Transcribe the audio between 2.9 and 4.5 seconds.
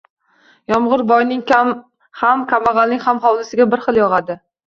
ham hovlisiga bir xil yog‘adi.